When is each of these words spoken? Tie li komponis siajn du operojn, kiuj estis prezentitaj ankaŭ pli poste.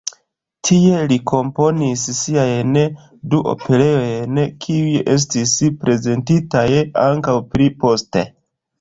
Tie 0.69 1.01
li 1.11 1.19
komponis 1.31 2.05
siajn 2.21 2.79
du 3.35 3.43
operojn, 3.53 4.43
kiuj 4.67 4.99
estis 5.17 5.57
prezentitaj 5.85 6.69
ankaŭ 7.09 7.41
pli 7.55 7.75
poste. 7.87 8.31